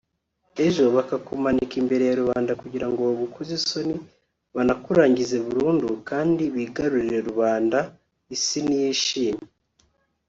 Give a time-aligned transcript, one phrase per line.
[0.65, 3.95] ejo bakakumanika imbere ya rubanda kugirango bagukoze isoni
[4.55, 7.79] banakurangize burundu kandi bigarurire rubanda
[8.35, 9.45] isi niyishime